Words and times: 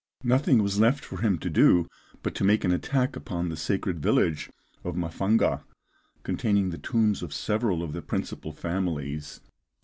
Nothing 0.23 0.63
was 0.63 0.79
left 0.79 1.05
for 1.05 1.17
him 1.19 1.37
to 1.37 1.47
do 1.51 1.87
but 2.23 2.33
to 2.33 2.43
make 2.43 2.63
an 2.63 2.71
attack 2.71 3.15
upon 3.15 3.49
the 3.49 3.55
sacred 3.55 3.99
village 3.99 4.49
of 4.83 4.95
Mafanga, 4.95 5.63
containing 6.23 6.71
the 6.71 6.79
tombs 6.79 7.21
of 7.21 7.31
several 7.35 7.83
of 7.83 7.93
the 7.93 8.01
principal 8.01 8.51
families. 8.51 9.41